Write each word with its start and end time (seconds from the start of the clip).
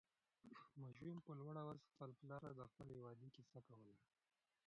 ماشوم 0.81 1.17
په 1.25 1.31
لوړ 1.39 1.55
اواز 1.63 1.79
خپل 1.91 2.09
پلار 2.19 2.41
ته 2.47 2.51
د 2.59 2.61
خپلې 2.71 2.95
ودې 3.05 3.29
قصه 3.37 3.59
کوله. 3.67 3.93